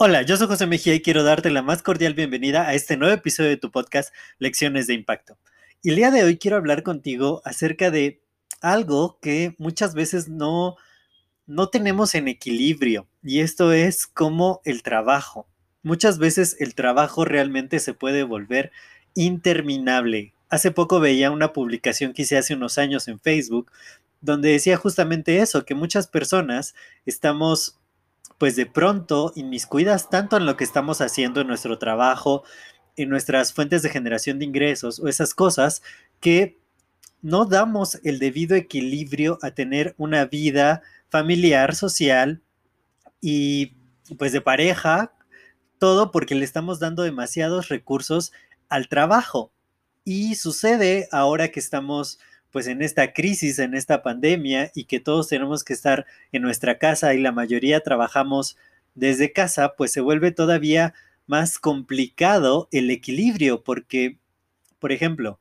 Hola, 0.00 0.22
yo 0.22 0.36
soy 0.36 0.46
José 0.46 0.66
Mejía 0.66 0.94
y 0.94 1.02
quiero 1.02 1.24
darte 1.24 1.50
la 1.50 1.60
más 1.60 1.82
cordial 1.82 2.14
bienvenida 2.14 2.68
a 2.68 2.74
este 2.74 2.96
nuevo 2.96 3.12
episodio 3.12 3.50
de 3.50 3.56
tu 3.56 3.72
podcast 3.72 4.14
Lecciones 4.38 4.86
de 4.86 4.94
Impacto. 4.94 5.36
Y 5.82 5.90
el 5.90 5.96
día 5.96 6.12
de 6.12 6.22
hoy 6.22 6.38
quiero 6.38 6.56
hablar 6.56 6.84
contigo 6.84 7.42
acerca 7.44 7.90
de 7.90 8.22
algo 8.60 9.18
que 9.20 9.56
muchas 9.58 9.94
veces 9.94 10.28
no, 10.28 10.76
no 11.46 11.68
tenemos 11.68 12.14
en 12.14 12.28
equilibrio 12.28 13.08
y 13.24 13.40
esto 13.40 13.72
es 13.72 14.06
como 14.06 14.60
el 14.64 14.84
trabajo. 14.84 15.48
Muchas 15.82 16.18
veces 16.18 16.56
el 16.60 16.76
trabajo 16.76 17.24
realmente 17.24 17.80
se 17.80 17.92
puede 17.92 18.22
volver 18.22 18.70
interminable. 19.14 20.32
Hace 20.48 20.70
poco 20.70 21.00
veía 21.00 21.30
una 21.30 21.52
publicación 21.52 22.12
que 22.12 22.22
hice 22.22 22.38
hace 22.38 22.54
unos 22.54 22.78
años 22.78 23.08
en 23.08 23.18
Facebook 23.18 23.70
donde 24.20 24.50
decía 24.50 24.76
justamente 24.76 25.38
eso, 25.38 25.64
que 25.64 25.74
muchas 25.74 26.06
personas 26.06 26.74
estamos 27.06 27.78
pues 28.38 28.54
de 28.56 28.66
pronto 28.66 29.32
inmiscuidas 29.34 30.10
tanto 30.10 30.36
en 30.36 30.46
lo 30.46 30.56
que 30.56 30.64
estamos 30.64 31.00
haciendo 31.00 31.40
en 31.40 31.48
nuestro 31.48 31.78
trabajo, 31.78 32.44
en 32.96 33.08
nuestras 33.08 33.52
fuentes 33.52 33.82
de 33.82 33.90
generación 33.90 34.38
de 34.38 34.44
ingresos 34.44 35.00
o 35.00 35.08
esas 35.08 35.34
cosas 35.34 35.82
que 36.20 36.58
no 37.20 37.46
damos 37.46 37.98
el 38.04 38.18
debido 38.18 38.54
equilibrio 38.56 39.38
a 39.42 39.50
tener 39.50 39.94
una 39.98 40.24
vida 40.24 40.82
familiar, 41.08 41.74
social 41.74 42.42
y 43.20 43.74
pues 44.18 44.32
de 44.32 44.40
pareja, 44.40 45.12
todo 45.78 46.12
porque 46.12 46.34
le 46.34 46.44
estamos 46.44 46.78
dando 46.78 47.02
demasiados 47.02 47.68
recursos 47.68 48.32
al 48.68 48.88
trabajo. 48.88 49.52
Y 50.04 50.36
sucede 50.36 51.08
ahora 51.12 51.48
que 51.48 51.60
estamos 51.60 52.18
pues 52.50 52.66
en 52.66 52.82
esta 52.82 53.12
crisis, 53.12 53.58
en 53.58 53.74
esta 53.74 54.02
pandemia 54.02 54.70
y 54.74 54.84
que 54.84 55.00
todos 55.00 55.28
tenemos 55.28 55.64
que 55.64 55.72
estar 55.72 56.06
en 56.32 56.42
nuestra 56.42 56.78
casa 56.78 57.14
y 57.14 57.20
la 57.20 57.32
mayoría 57.32 57.80
trabajamos 57.80 58.56
desde 58.94 59.32
casa, 59.32 59.74
pues 59.76 59.92
se 59.92 60.00
vuelve 60.00 60.32
todavía 60.32 60.94
más 61.26 61.58
complicado 61.58 62.68
el 62.72 62.90
equilibrio 62.90 63.62
porque, 63.62 64.18
por 64.78 64.92
ejemplo, 64.92 65.38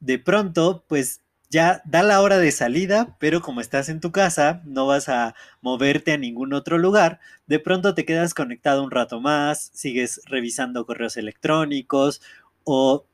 de 0.00 0.18
pronto, 0.18 0.84
pues 0.88 1.22
ya 1.50 1.82
da 1.86 2.02
la 2.02 2.20
hora 2.20 2.38
de 2.38 2.52
salida, 2.52 3.16
pero 3.18 3.40
como 3.40 3.60
estás 3.60 3.88
en 3.88 4.00
tu 4.00 4.12
casa, 4.12 4.62
no 4.64 4.86
vas 4.86 5.08
a 5.08 5.34
moverte 5.60 6.12
a 6.12 6.18
ningún 6.18 6.52
otro 6.52 6.78
lugar, 6.78 7.20
de 7.46 7.58
pronto 7.58 7.94
te 7.94 8.04
quedas 8.04 8.34
conectado 8.34 8.84
un 8.84 8.90
rato 8.90 9.20
más, 9.20 9.70
sigues 9.74 10.20
revisando 10.26 10.86
correos 10.86 11.16
electrónicos 11.16 12.20
o 12.64 13.06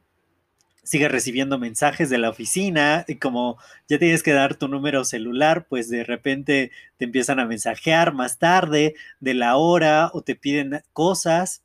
sigues 0.84 1.10
recibiendo 1.10 1.58
mensajes 1.58 2.10
de 2.10 2.18
la 2.18 2.30
oficina 2.30 3.04
y 3.08 3.16
como 3.16 3.58
ya 3.88 3.98
tienes 3.98 4.22
que 4.22 4.32
dar 4.32 4.54
tu 4.54 4.68
número 4.68 5.04
celular, 5.04 5.66
pues 5.68 5.88
de 5.88 6.04
repente 6.04 6.70
te 6.96 7.06
empiezan 7.06 7.40
a 7.40 7.46
mensajear 7.46 8.12
más 8.14 8.38
tarde 8.38 8.94
de 9.20 9.34
la 9.34 9.56
hora 9.56 10.10
o 10.12 10.22
te 10.22 10.36
piden 10.36 10.82
cosas 10.92 11.62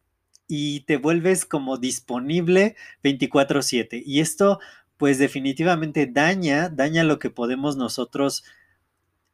y 0.47 0.81
te 0.81 0.97
vuelves 0.97 1.45
como 1.45 1.77
disponible 1.77 2.75
24/7. 3.03 4.01
Y 4.05 4.21
esto 4.21 4.59
pues 4.97 5.17
definitivamente 5.17 6.07
daña, 6.07 6.67
daña 6.67 7.05
lo 7.05 7.19
que 7.19 7.29
podemos 7.29 7.77
nosotros 7.77 8.43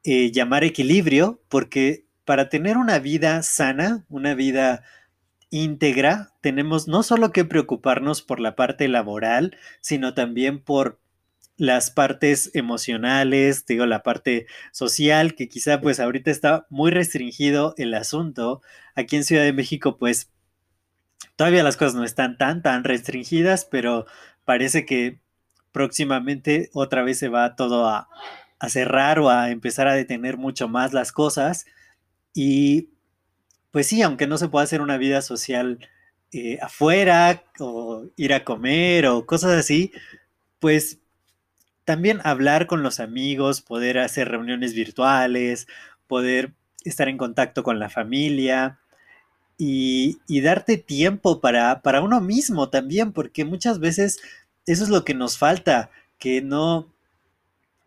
eh, 0.04 0.32
llamar 0.32 0.64
equilibrio, 0.64 1.42
porque 1.50 2.06
para 2.26 2.50
tener 2.50 2.78
una 2.78 3.00
vida 3.00 3.42
sana, 3.42 4.06
una 4.10 4.36
vida 4.36 4.84
íntegra, 5.56 6.34
tenemos 6.42 6.88
no 6.88 7.02
solo 7.02 7.32
que 7.32 7.46
preocuparnos 7.46 8.22
por 8.22 8.42
la 8.42 8.56
parte 8.56 8.90
laboral, 8.90 9.58
sino 9.80 10.14
también 10.14 10.60
por 10.60 11.00
las 11.58 11.92
partes 11.92 12.52
emocionales, 12.54 13.66
digo, 13.66 13.86
la 13.86 14.04
parte 14.04 14.48
social, 14.74 15.36
que 15.36 15.48
quizá 15.48 15.80
pues 15.80 16.02
ahorita 16.02 16.30
está 16.30 16.68
muy 16.70 16.92
restringido 16.92 17.74
el 17.78 17.94
asunto. 17.94 18.62
Aquí 18.96 19.16
en 19.16 19.24
Ciudad 19.24 19.44
de 19.44 19.54
México 19.54 19.98
pues 19.98 20.30
todavía 21.38 21.64
las 21.64 21.78
cosas 21.78 21.96
no 21.96 22.04
están 22.04 22.38
tan, 22.38 22.62
tan 22.62 22.84
restringidas, 22.84 23.64
pero 23.64 24.06
parece 24.44 24.86
que 24.86 25.22
próximamente 25.72 26.70
otra 26.74 27.04
vez 27.04 27.18
se 27.18 27.30
va 27.30 27.56
todo 27.56 27.88
a, 27.88 28.10
a 28.60 28.70
cerrar 28.70 29.20
o 29.20 29.30
a 29.30 29.52
empezar 29.52 29.88
a 29.88 29.96
detener 29.96 30.38
mucho 30.38 30.68
más 30.68 30.92
las 30.92 31.14
cosas. 31.14 31.66
Y 32.34 32.90
pues 33.76 33.88
sí, 33.88 34.02
aunque 34.02 34.26
no 34.26 34.38
se 34.38 34.48
pueda 34.48 34.64
hacer 34.64 34.80
una 34.80 34.96
vida 34.96 35.22
social 35.22 35.80
eh, 36.32 36.58
afuera 36.62 37.44
o 37.60 38.06
ir 38.16 38.34
a 38.34 38.46
comer 38.46 39.06
o 39.06 39.26
cosas 39.26 39.52
así, 39.52 39.92
pues 40.60 41.00
también 41.84 42.22
hablar 42.24 42.68
con 42.68 42.84
los 42.84 43.02
amigos, 43.02 43.60
poder 43.60 44.00
hacer 44.00 44.30
reuniones 44.30 44.74
virtuales, 44.74 45.68
poder 46.08 46.54
estar 46.86 47.10
en 47.10 47.18
contacto 47.18 47.64
con 47.64 47.78
la 47.78 47.90
familia 47.90 48.80
y, 49.58 50.20
darte 50.42 50.78
tiempo 50.78 51.42
para, 51.42 51.82
para 51.82 52.00
uno 52.00 52.22
mismo 52.22 52.70
también, 52.70 53.12
porque 53.12 53.44
muchas 53.44 53.80
veces 53.80 54.22
eso 54.66 54.86
es 54.86 54.90
lo 54.90 55.04
que 55.04 55.16
nos 55.16 55.38
falta, 55.38 55.90
que 56.18 56.42
no, 56.42 56.94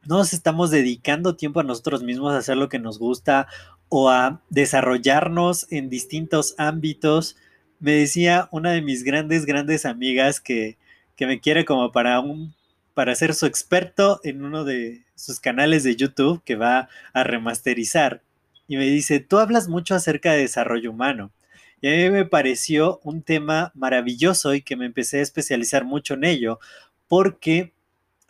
no 0.04 0.18
nos 0.18 0.34
estamos 0.34 0.70
dedicando 0.70 1.34
tiempo 1.34 1.60
a 1.60 1.64
nosotros 1.64 2.02
mismos 2.02 2.34
a 2.34 2.38
hacer 2.40 2.58
lo 2.58 2.68
que 2.68 2.78
nos 2.78 2.98
gusta 2.98 3.48
o 3.88 4.10
a 4.10 4.42
desarrollarnos 4.50 5.66
en 5.70 5.90
distintos 5.90 6.54
ámbitos. 6.58 7.36
Me 7.80 7.92
decía 7.92 8.48
una 8.50 8.72
de 8.72 8.82
mis 8.82 9.04
grandes, 9.04 9.46
grandes 9.46 9.86
amigas 9.86 10.40
que, 10.40 10.76
que 11.16 11.26
me 11.26 11.40
quiere 11.40 11.64
como 11.64 11.92
para 11.92 12.20
un 12.20 12.54
para 12.98 13.14
ser 13.14 13.32
su 13.32 13.46
experto 13.46 14.18
en 14.24 14.44
uno 14.44 14.64
de 14.64 15.04
sus 15.14 15.38
canales 15.38 15.84
de 15.84 15.94
YouTube 15.94 16.42
que 16.44 16.56
va 16.56 16.88
a 17.12 17.22
remasterizar. 17.22 18.22
Y 18.66 18.76
me 18.76 18.86
dice, 18.86 19.20
tú 19.20 19.38
hablas 19.38 19.68
mucho 19.68 19.94
acerca 19.94 20.32
de 20.32 20.40
desarrollo 20.40 20.90
humano. 20.90 21.30
Y 21.80 21.86
a 21.86 21.92
mí 21.92 22.10
me 22.10 22.24
pareció 22.24 22.98
un 23.04 23.22
tema 23.22 23.70
maravilloso 23.76 24.52
y 24.52 24.62
que 24.62 24.74
me 24.74 24.84
empecé 24.84 25.20
a 25.20 25.22
especializar 25.22 25.84
mucho 25.84 26.14
en 26.14 26.24
ello, 26.24 26.58
porque 27.06 27.72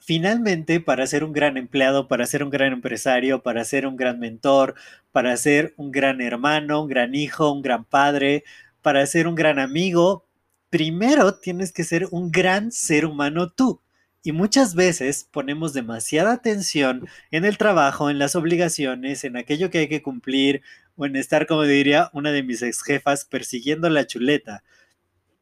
finalmente 0.09 0.81
para 0.81 1.07
ser 1.07 1.23
un 1.23 1.35
gran 1.35 1.59
empleado, 1.59 2.09
para 2.09 2.25
ser 2.25 2.43
un 2.43 2.49
gran 2.49 2.73
empresario, 2.73 3.43
para 3.43 3.63
ser 3.63 3.87
un 3.87 3.95
gran 3.95 4.19
mentor, 4.19 4.75
para 5.13 5.37
ser 5.37 5.75
un 5.77 5.93
gran 5.93 6.23
hermano, 6.23 6.81
un 6.81 6.89
gran 6.89 7.15
hijo, 7.15 7.53
un 7.53 7.61
gran 7.61 7.85
padre, 7.85 8.43
para 8.81 9.05
ser 9.05 9.27
un 9.27 9.35
gran 9.35 9.59
amigo, 9.59 10.25
primero 10.71 11.35
tienes 11.35 11.73
que 11.73 11.85
ser 11.85 12.09
un 12.11 12.31
gran 12.31 12.73
ser 12.73 13.05
humano 13.05 13.51
tú. 13.51 13.83
Y 14.23 14.33
muchas 14.33 14.75
veces 14.75 15.29
ponemos 15.31 15.75
demasiada 15.75 16.33
atención 16.33 17.07
en 17.31 17.45
el 17.45 17.59
trabajo, 17.59 18.09
en 18.09 18.19
las 18.19 18.35
obligaciones, 18.35 19.25
en 19.25 19.37
aquello 19.37 19.69
que 19.69 19.81
hay 19.81 19.89
que 19.91 20.01
cumplir 20.01 20.63
o 20.97 21.05
en 21.05 21.17
estar, 21.17 21.47
como 21.47 21.65
diría 21.65 22.09
una 22.15 22.33
de 22.33 22.43
mis 22.43 22.63
ex 22.63 22.83
jefas, 22.83 23.27
persiguiendo 23.27 23.91
la 23.91 24.07
chuleta 24.07 24.65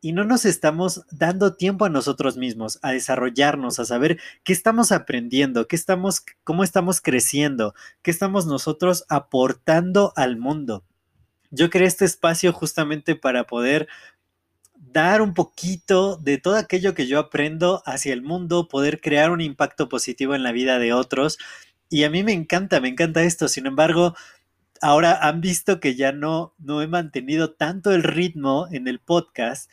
y 0.00 0.12
no 0.12 0.24
nos 0.24 0.44
estamos 0.44 1.04
dando 1.10 1.54
tiempo 1.54 1.84
a 1.84 1.88
nosotros 1.90 2.36
mismos, 2.36 2.78
a 2.82 2.92
desarrollarnos, 2.92 3.78
a 3.78 3.84
saber 3.84 4.20
qué 4.44 4.52
estamos 4.52 4.92
aprendiendo, 4.92 5.66
qué 5.68 5.76
estamos, 5.76 6.22
cómo 6.44 6.64
estamos 6.64 7.00
creciendo, 7.00 7.74
qué 8.02 8.10
estamos 8.10 8.46
nosotros 8.46 9.04
aportando 9.08 10.12
al 10.16 10.36
mundo. 10.36 10.84
Yo 11.50 11.70
creé 11.70 11.86
este 11.86 12.04
espacio 12.04 12.52
justamente 12.52 13.16
para 13.16 13.44
poder 13.44 13.88
dar 14.74 15.22
un 15.22 15.34
poquito 15.34 16.16
de 16.16 16.38
todo 16.38 16.56
aquello 16.56 16.94
que 16.94 17.06
yo 17.06 17.18
aprendo 17.18 17.82
hacia 17.86 18.12
el 18.12 18.22
mundo, 18.22 18.68
poder 18.68 19.00
crear 19.00 19.30
un 19.30 19.40
impacto 19.40 19.88
positivo 19.88 20.34
en 20.34 20.42
la 20.42 20.52
vida 20.52 20.78
de 20.78 20.92
otros. 20.92 21.38
Y 21.88 22.04
a 22.04 22.10
mí 22.10 22.24
me 22.24 22.32
encanta, 22.32 22.80
me 22.80 22.88
encanta 22.88 23.22
esto. 23.22 23.48
Sin 23.48 23.66
embargo, 23.66 24.14
ahora 24.82 25.18
han 25.20 25.40
visto 25.40 25.80
que 25.80 25.94
ya 25.94 26.12
no, 26.12 26.54
no 26.58 26.82
he 26.82 26.86
mantenido 26.86 27.52
tanto 27.54 27.92
el 27.92 28.02
ritmo 28.02 28.66
en 28.70 28.88
el 28.88 29.00
podcast. 29.00 29.70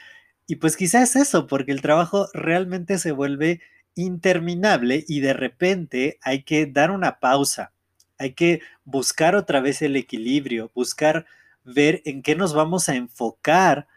Y 0.48 0.58
pues 0.58 0.78
quizás 0.78 1.16
es 1.16 1.28
eso, 1.28 1.48
porque 1.48 1.72
el 1.72 1.82
trabajo 1.82 2.28
realmente 2.34 2.98
se 2.98 3.12
vuelve 3.12 3.62
interminable 3.96 5.04
y 5.08 5.20
de 5.20 5.34
repente 5.34 6.20
hay 6.22 6.44
que 6.44 6.66
dar 6.66 6.92
una 6.92 7.20
pausa, 7.20 7.72
hay 8.18 8.34
que 8.34 8.62
buscar 8.86 9.36
otra 9.36 9.62
vez 9.62 9.82
el 9.82 9.96
equilibrio, 9.96 10.72
buscar 10.74 11.26
ver 11.64 12.02
en 12.06 12.22
qué 12.24 12.36
nos 12.36 12.54
vamos 12.54 12.90
a 12.90 12.96
enfocar 12.96 13.88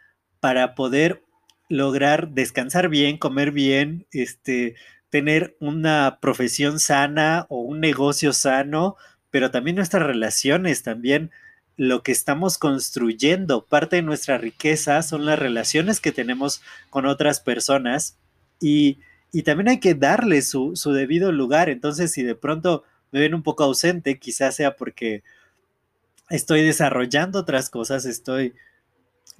para 0.40 0.74
poder 0.74 1.22
lograr 1.68 2.30
descansar 2.30 2.88
bien, 2.88 3.18
comer 3.18 3.50
bien, 3.50 4.06
este, 4.12 4.76
tener 5.10 5.56
una 5.60 6.18
profesión 6.20 6.78
sana 6.78 7.46
o 7.48 7.60
un 7.60 7.80
negocio 7.80 8.32
sano, 8.32 8.96
pero 9.36 9.50
también 9.50 9.76
nuestras 9.76 10.02
relaciones, 10.02 10.82
también 10.82 11.30
lo 11.76 12.02
que 12.02 12.10
estamos 12.10 12.56
construyendo. 12.56 13.66
Parte 13.66 13.96
de 13.96 14.02
nuestra 14.02 14.38
riqueza 14.38 15.02
son 15.02 15.26
las 15.26 15.38
relaciones 15.38 16.00
que 16.00 16.10
tenemos 16.10 16.62
con 16.88 17.04
otras 17.04 17.40
personas 17.40 18.16
y, 18.62 18.96
también 19.44 19.68
hay 19.68 19.78
que 19.78 19.94
darle 19.94 20.40
su, 20.40 20.74
su, 20.74 20.92
debido 20.92 21.32
lugar. 21.32 21.68
Entonces, 21.68 22.12
si 22.12 22.22
de 22.22 22.34
pronto 22.34 22.84
me 23.12 23.20
ven 23.20 23.34
un 23.34 23.42
poco 23.42 23.64
ausente, 23.64 24.18
quizás 24.18 24.54
sea 24.54 24.74
porque 24.74 25.22
estoy 26.30 26.62
desarrollando 26.62 27.40
otras 27.40 27.68
cosas, 27.68 28.06
estoy 28.06 28.54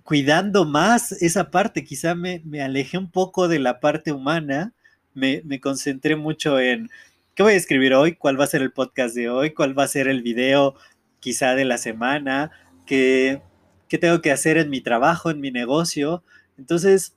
cuidando 0.03 0.67
más 0.67 1.11
esa 1.23 1.51
parte, 1.51 1.85
quizá 1.85 2.15
me, 2.15 2.43
me 2.45 2.61
alejé 2.61 2.99
un 2.99 3.11
poco 3.11 3.49
de 3.49 3.61
la 3.61 3.81
parte 3.81 4.13
humana, 4.13 4.75
me, 5.15 5.41
me 5.47 5.59
concentré 5.59 6.17
mucho 6.17 6.61
en 6.61 6.91
qué 7.37 7.43
voy 7.43 7.53
a 7.53 7.57
escribir 7.57 7.93
hoy, 7.93 8.17
cuál 8.17 8.41
va 8.41 8.45
a 8.45 8.49
ser 8.49 8.63
el 8.63 8.73
podcast 8.73 9.15
de 9.15 9.29
hoy, 9.29 9.53
cuál 9.53 9.79
va 9.79 9.85
a 9.85 9.89
ser 9.89 10.09
el 10.09 10.23
video 10.23 10.75
quizá 11.21 11.55
de 11.55 11.67
la 11.67 11.77
semana, 11.77 12.51
qué, 12.87 13.43
qué 13.89 13.99
tengo 13.99 14.23
que 14.23 14.33
hacer 14.33 14.57
en 14.57 14.71
mi 14.71 14.81
trabajo, 14.81 15.31
en 15.31 15.41
mi 15.41 15.51
negocio. 15.51 16.25
Entonces, 16.57 17.15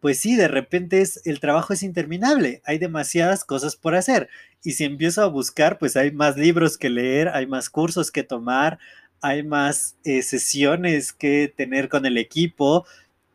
pues 0.00 0.18
sí, 0.18 0.34
de 0.34 0.48
repente 0.48 1.00
es, 1.00 1.24
el 1.26 1.38
trabajo 1.38 1.72
es 1.72 1.84
interminable, 1.84 2.60
hay 2.64 2.78
demasiadas 2.78 3.44
cosas 3.44 3.76
por 3.76 3.94
hacer. 3.94 4.28
Y 4.64 4.72
si 4.72 4.82
empiezo 4.82 5.22
a 5.22 5.28
buscar, 5.28 5.78
pues 5.78 5.96
hay 5.96 6.10
más 6.10 6.36
libros 6.36 6.76
que 6.76 6.90
leer, 6.90 7.28
hay 7.28 7.46
más 7.46 7.70
cursos 7.70 8.10
que 8.10 8.24
tomar, 8.24 8.80
hay 9.20 9.44
más 9.44 9.96
eh, 10.02 10.22
sesiones 10.22 11.12
que 11.12 11.52
tener 11.56 11.88
con 11.88 12.04
el 12.04 12.18
equipo 12.18 12.84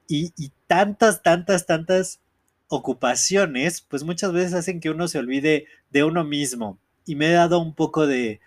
y, 0.09 0.33
y, 0.37 0.51
tantas, 0.67 1.23
tantas, 1.23 1.65
tantas 1.65 2.19
ocupaciones, 2.67 3.81
pues 3.81 4.03
muchas 4.03 4.33
veces 4.33 4.53
hacen 4.53 4.79
que 4.79 4.89
uno 4.89 5.07
se 5.07 5.19
olvide 5.19 5.67
de 5.89 6.03
uno 6.03 6.23
mismo. 6.23 6.79
Y 7.05 7.15
me 7.15 7.27
he 7.27 7.33
dado 7.33 7.59
un 7.59 7.75
poco 7.75 8.07
de, 8.07 8.41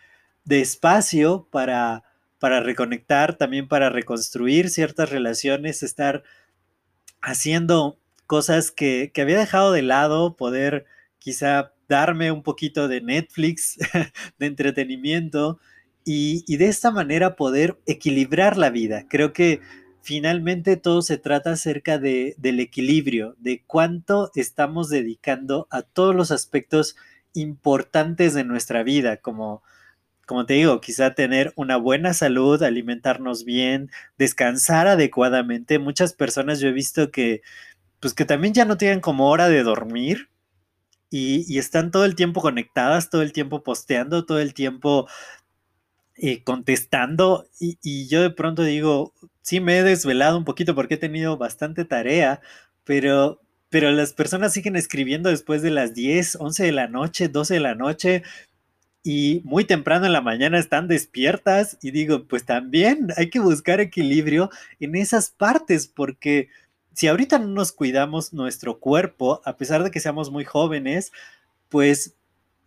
de 0.44 0.60
espacio 0.60 1.46
para, 1.50 2.04
para 2.38 2.60
reconectar, 2.60 3.36
también 3.36 3.68
para 3.68 3.90
reconstruir 3.90 4.70
ciertas 4.70 5.10
relaciones, 5.10 5.82
estar 5.82 6.24
haciendo 7.20 7.98
cosas 8.26 8.70
que, 8.70 9.10
que 9.12 9.22
había 9.22 9.38
dejado 9.38 9.72
de 9.72 9.82
lado, 9.82 10.36
poder 10.36 10.86
quizá 11.18 11.72
darme 11.88 12.30
un 12.30 12.42
poquito 12.42 12.88
de 12.88 13.00
Netflix, 13.00 13.78
de 14.38 14.46
entretenimiento 14.46 15.58
y, 16.04 16.44
y, 16.46 16.56
de 16.56 16.66
esta 16.66 16.90
manera 16.90 17.36
poder 17.36 17.78
equilibrar 17.86 18.56
la 18.56 18.70
vida. 18.70 19.06
Creo 19.08 19.32
que 19.32 19.60
finalmente 20.08 20.78
todo 20.78 21.02
se 21.02 21.18
trata 21.18 21.52
acerca 21.52 21.98
de, 21.98 22.34
del 22.38 22.60
equilibrio, 22.60 23.34
de 23.38 23.62
cuánto 23.66 24.30
estamos 24.34 24.88
dedicando 24.88 25.68
a 25.70 25.82
todos 25.82 26.14
los 26.14 26.30
aspectos 26.30 26.96
importantes 27.34 28.32
de 28.32 28.42
nuestra 28.42 28.82
vida, 28.82 29.18
como 29.18 29.62
como 30.24 30.46
te 30.46 30.54
digo, 30.54 30.80
quizá 30.80 31.14
tener 31.14 31.52
una 31.56 31.76
buena 31.76 32.14
salud, 32.14 32.62
alimentarnos 32.62 33.44
bien, 33.44 33.90
descansar 34.18 34.86
adecuadamente. 34.86 35.78
Muchas 35.78 36.14
personas 36.14 36.60
yo 36.60 36.68
he 36.68 36.72
visto 36.72 37.10
que, 37.10 37.42
pues 38.00 38.14
que 38.14 38.24
también 38.24 38.54
ya 38.54 38.64
no 38.64 38.78
tienen 38.78 39.00
como 39.00 39.28
hora 39.28 39.48
de 39.50 39.62
dormir 39.62 40.30
y, 41.10 41.58
están 41.58 41.90
todo 41.90 42.06
el 42.06 42.14
tiempo 42.14 42.40
conectadas, 42.40 43.10
todo 43.10 43.22
el 43.22 43.32
tiempo 43.32 43.62
posteando, 43.62 44.24
todo 44.24 44.40
el 44.40 44.54
tiempo 44.54 45.06
eh, 46.16 46.42
contestando 46.44 47.46
y 47.60 48.08
yo 48.08 48.22
de 48.22 48.30
pronto 48.30 48.62
digo, 48.62 49.14
sí 49.48 49.60
me 49.60 49.78
he 49.78 49.82
desvelado 49.82 50.36
un 50.36 50.44
poquito 50.44 50.74
porque 50.74 50.94
he 50.94 50.98
tenido 50.98 51.38
bastante 51.38 51.86
tarea, 51.86 52.42
pero, 52.84 53.40
pero 53.70 53.90
las 53.90 54.12
personas 54.12 54.52
siguen 54.52 54.76
escribiendo 54.76 55.30
después 55.30 55.62
de 55.62 55.70
las 55.70 55.94
10, 55.94 56.36
11 56.38 56.64
de 56.64 56.72
la 56.72 56.86
noche, 56.86 57.28
12 57.28 57.54
de 57.54 57.60
la 57.60 57.74
noche, 57.74 58.22
y 59.02 59.40
muy 59.44 59.64
temprano 59.64 60.04
en 60.04 60.12
la 60.12 60.20
mañana 60.20 60.58
están 60.58 60.86
despiertas 60.86 61.78
y 61.80 61.92
digo, 61.92 62.24
pues 62.24 62.44
también 62.44 63.08
hay 63.16 63.30
que 63.30 63.40
buscar 63.40 63.80
equilibrio 63.80 64.50
en 64.80 64.96
esas 64.96 65.30
partes 65.30 65.86
porque 65.86 66.50
si 66.92 67.08
ahorita 67.08 67.38
no 67.38 67.46
nos 67.46 67.72
cuidamos 67.72 68.34
nuestro 68.34 68.80
cuerpo, 68.80 69.40
a 69.46 69.56
pesar 69.56 69.82
de 69.82 69.90
que 69.90 70.00
seamos 70.00 70.30
muy 70.30 70.44
jóvenes, 70.44 71.10
pues 71.70 72.16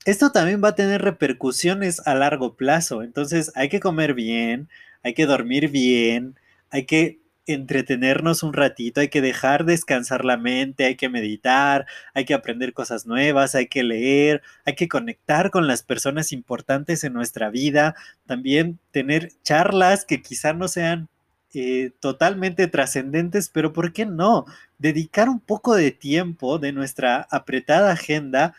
esto 0.05 0.31
también 0.31 0.63
va 0.63 0.69
a 0.69 0.75
tener 0.75 1.03
repercusiones 1.03 2.01
a 2.07 2.15
largo 2.15 2.55
plazo. 2.55 3.03
Entonces 3.03 3.51
hay 3.53 3.69
que 3.69 3.79
comer 3.79 4.15
bien, 4.15 4.67
hay 5.03 5.13
que 5.13 5.27
dormir 5.27 5.69
bien, 5.69 6.37
hay 6.71 6.85
que 6.85 7.21
entretenernos 7.45 8.43
un 8.43 8.53
ratito, 8.53 9.01
hay 9.01 9.09
que 9.09 9.21
dejar 9.21 9.65
descansar 9.65 10.25
la 10.25 10.37
mente, 10.37 10.85
hay 10.85 10.95
que 10.95 11.09
meditar, 11.09 11.85
hay 12.13 12.25
que 12.25 12.33
aprender 12.33 12.73
cosas 12.73 13.05
nuevas, 13.05 13.55
hay 13.55 13.67
que 13.67 13.83
leer, 13.83 14.41
hay 14.65 14.75
que 14.75 14.87
conectar 14.87 15.51
con 15.51 15.67
las 15.67 15.83
personas 15.83 16.31
importantes 16.31 17.03
en 17.03 17.13
nuestra 17.13 17.49
vida, 17.49 17.95
también 18.25 18.79
tener 18.91 19.31
charlas 19.43 20.05
que 20.05 20.21
quizá 20.21 20.53
no 20.53 20.67
sean 20.67 21.09
eh, 21.53 21.91
totalmente 21.99 22.67
trascendentes, 22.67 23.49
pero 23.49 23.73
¿por 23.73 23.91
qué 23.91 24.05
no? 24.05 24.45
Dedicar 24.77 25.27
un 25.27 25.39
poco 25.39 25.75
de 25.75 25.91
tiempo 25.91 26.59
de 26.59 26.71
nuestra 26.71 27.27
apretada 27.29 27.91
agenda 27.91 28.53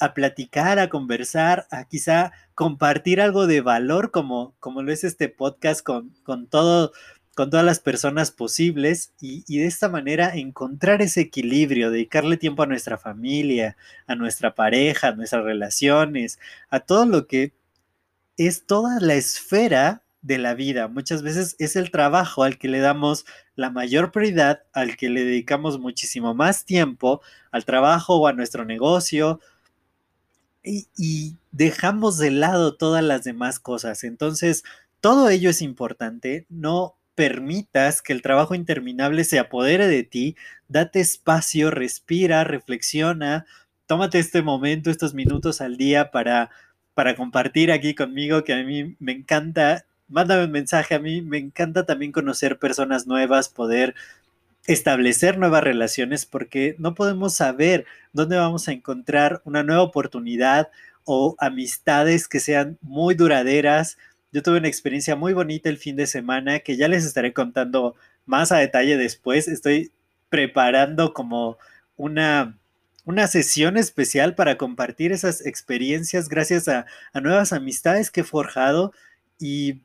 a 0.00 0.14
platicar, 0.14 0.78
a 0.78 0.88
conversar, 0.88 1.66
a 1.70 1.84
quizá 1.84 2.32
compartir 2.54 3.20
algo 3.20 3.46
de 3.46 3.60
valor 3.60 4.10
como, 4.10 4.54
como 4.58 4.82
lo 4.82 4.92
es 4.92 5.04
este 5.04 5.28
podcast 5.28 5.82
con, 5.82 6.10
con 6.24 6.46
todo 6.48 6.92
con 7.34 7.50
todas 7.50 7.66
las 7.66 7.80
personas 7.80 8.30
posibles 8.30 9.12
y, 9.20 9.58
de 9.58 9.66
esta 9.66 9.88
manera 9.88 10.34
encontrar 10.34 11.02
ese 11.02 11.22
equilibrio, 11.22 11.90
dedicarle 11.90 12.36
tiempo 12.36 12.62
a 12.62 12.66
nuestra 12.66 12.98
familia, 12.98 13.76
a 14.06 14.14
nuestra 14.14 14.54
pareja, 14.54 15.08
a 15.08 15.14
nuestras 15.14 15.44
relaciones, 15.44 16.38
a 16.70 16.80
todo 16.80 17.06
lo 17.06 17.26
que 17.26 17.52
es 18.36 18.66
toda 18.66 19.00
la 19.00 19.14
esfera 19.14 20.02
de 20.22 20.38
la 20.38 20.54
vida. 20.54 20.88
Muchas 20.88 21.22
veces 21.22 21.56
es 21.58 21.76
el 21.76 21.90
trabajo 21.90 22.44
al 22.44 22.58
que 22.58 22.68
le 22.68 22.78
damos 22.78 23.26
la 23.56 23.70
mayor 23.70 24.10
prioridad, 24.12 24.62
al 24.72 24.96
que 24.96 25.10
le 25.10 25.24
dedicamos 25.24 25.78
muchísimo 25.78 26.34
más 26.34 26.64
tiempo, 26.64 27.20
al 27.50 27.64
trabajo 27.64 28.16
o 28.16 28.26
a 28.26 28.32
nuestro 28.32 28.64
negocio, 28.64 29.40
y, 30.62 30.88
y 30.96 31.36
dejamos 31.52 32.16
de 32.18 32.30
lado 32.30 32.76
todas 32.76 33.04
las 33.04 33.22
demás 33.24 33.58
cosas. 33.60 34.02
Entonces, 34.02 34.64
todo 35.00 35.28
ello 35.28 35.50
es 35.50 35.60
importante, 35.60 36.46
no 36.48 36.96
permitas 37.14 38.02
que 38.02 38.12
el 38.12 38.22
trabajo 38.22 38.54
interminable 38.54 39.24
se 39.24 39.38
apodere 39.38 39.86
de 39.86 40.02
ti, 40.02 40.36
date 40.68 41.00
espacio, 41.00 41.70
respira, 41.70 42.44
reflexiona, 42.44 43.46
tómate 43.86 44.18
este 44.18 44.42
momento, 44.42 44.90
estos 44.90 45.14
minutos 45.14 45.60
al 45.60 45.76
día 45.76 46.10
para, 46.10 46.50
para 46.94 47.16
compartir 47.16 47.72
aquí 47.72 47.94
conmigo, 47.94 48.44
que 48.44 48.54
a 48.54 48.64
mí 48.64 48.96
me 48.98 49.12
encanta, 49.12 49.86
mándame 50.08 50.44
un 50.44 50.52
mensaje, 50.52 50.94
a 50.94 50.98
mí 50.98 51.22
me 51.22 51.38
encanta 51.38 51.86
también 51.86 52.12
conocer 52.12 52.58
personas 52.58 53.06
nuevas, 53.06 53.48
poder 53.48 53.94
establecer 54.66 55.38
nuevas 55.38 55.62
relaciones, 55.62 56.26
porque 56.26 56.74
no 56.78 56.94
podemos 56.94 57.34
saber 57.34 57.84
dónde 58.12 58.36
vamos 58.36 58.68
a 58.68 58.72
encontrar 58.72 59.42
una 59.44 59.62
nueva 59.62 59.82
oportunidad 59.82 60.70
o 61.04 61.36
amistades 61.38 62.28
que 62.28 62.40
sean 62.40 62.78
muy 62.80 63.14
duraderas, 63.14 63.98
yo 64.34 64.42
tuve 64.42 64.58
una 64.58 64.66
experiencia 64.66 65.14
muy 65.14 65.32
bonita 65.32 65.68
el 65.68 65.78
fin 65.78 65.94
de 65.94 66.08
semana 66.08 66.58
que 66.58 66.76
ya 66.76 66.88
les 66.88 67.04
estaré 67.04 67.32
contando 67.32 67.94
más 68.26 68.50
a 68.50 68.58
detalle 68.58 68.96
después. 68.96 69.46
Estoy 69.46 69.92
preparando 70.28 71.14
como 71.14 71.56
una, 71.96 72.58
una 73.04 73.28
sesión 73.28 73.76
especial 73.76 74.34
para 74.34 74.58
compartir 74.58 75.12
esas 75.12 75.46
experiencias 75.46 76.28
gracias 76.28 76.66
a, 76.66 76.84
nuevas 77.14 77.52
amistades 77.52 78.10
que 78.10 78.22
he 78.22 78.24
forjado 78.24 78.92
y, 79.38 79.82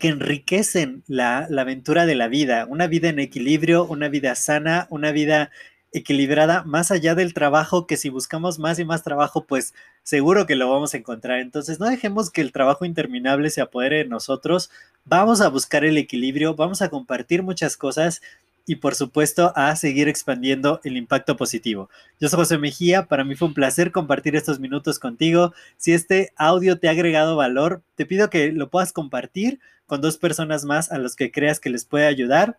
que 0.00 0.08
enriquecen 0.08 1.04
la, 1.06 1.46
la 1.48 1.62
aventura 1.62 2.04
de 2.04 2.16
la 2.16 2.26
vida. 2.26 2.66
Una 2.66 2.88
vida 2.88 3.08
en 3.10 3.20
equilibrio, 3.20 3.84
una 3.86 4.08
vida 4.08 4.34
sana, 4.34 4.88
una 4.90 5.12
vida 5.12 5.52
equilibrada 5.92 6.62
más 6.64 6.90
allá 6.90 7.14
del 7.14 7.34
trabajo, 7.34 7.86
que 7.86 7.96
si 7.96 8.08
buscamos 8.08 8.58
más 8.58 8.78
y 8.78 8.84
más 8.84 9.02
trabajo, 9.02 9.44
pues 9.44 9.74
seguro 10.02 10.46
que 10.46 10.56
lo 10.56 10.70
vamos 10.70 10.94
a 10.94 10.98
encontrar. 10.98 11.40
Entonces, 11.40 11.80
no 11.80 11.86
dejemos 11.86 12.30
que 12.30 12.40
el 12.40 12.52
trabajo 12.52 12.84
interminable 12.84 13.50
se 13.50 13.60
apodere 13.60 13.98
de 13.98 14.04
nosotros. 14.04 14.70
Vamos 15.04 15.40
a 15.40 15.48
buscar 15.48 15.84
el 15.84 15.96
equilibrio, 15.96 16.54
vamos 16.54 16.82
a 16.82 16.90
compartir 16.90 17.42
muchas 17.42 17.76
cosas 17.76 18.20
y 18.68 18.76
por 18.76 18.94
supuesto 18.94 19.50
a 19.56 19.74
seguir 19.76 20.08
expandiendo 20.08 20.80
el 20.84 20.98
impacto 20.98 21.38
positivo. 21.38 21.88
Yo 22.20 22.28
soy 22.28 22.40
José 22.40 22.58
Mejía, 22.58 23.06
para 23.06 23.24
mí 23.24 23.34
fue 23.34 23.48
un 23.48 23.54
placer 23.54 23.92
compartir 23.92 24.36
estos 24.36 24.60
minutos 24.60 24.98
contigo. 24.98 25.54
Si 25.78 25.94
este 25.94 26.34
audio 26.36 26.78
te 26.78 26.88
ha 26.88 26.90
agregado 26.90 27.34
valor, 27.34 27.82
te 27.94 28.04
pido 28.04 28.28
que 28.28 28.52
lo 28.52 28.68
puedas 28.68 28.92
compartir 28.92 29.58
con 29.86 30.02
dos 30.02 30.18
personas 30.18 30.66
más 30.66 30.92
a 30.92 30.98
los 30.98 31.16
que 31.16 31.32
creas 31.32 31.60
que 31.60 31.70
les 31.70 31.86
puede 31.86 32.06
ayudar 32.06 32.58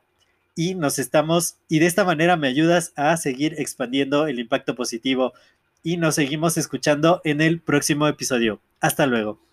y 0.59 0.75
nos 0.75 0.99
estamos, 0.99 1.55
y 1.69 1.79
de 1.79 1.85
esta 1.85 2.03
manera 2.03 2.35
me 2.35 2.49
ayudas 2.49 2.91
a 2.97 3.15
seguir 3.15 3.55
expandiendo 3.59 4.27
el 4.27 4.41
impacto 4.41 4.75
positivo 4.75 5.31
y 5.83 5.95
nos 5.95 6.15
seguimos 6.15 6.57
escuchando 6.57 7.21
en 7.23 7.39
el 7.39 7.61
próximo 7.61 8.09
episodio. 8.09 8.59
Hasta 8.81 9.07
luego. 9.07 9.49